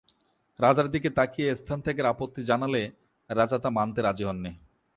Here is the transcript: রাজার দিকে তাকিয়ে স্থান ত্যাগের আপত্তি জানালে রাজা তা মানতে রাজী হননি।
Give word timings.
রাজার 0.59 0.87
দিকে 0.91 1.09
তাকিয়ে 1.09 1.49
স্থান 1.55 1.79
ত্যাগের 1.81 2.05
আপত্তি 2.05 2.41
জানালে 2.43 2.83
রাজা 3.29 3.57
তা 3.59 3.69
মানতে 3.69 3.99
রাজী 4.01 4.23
হননি। 4.23 4.51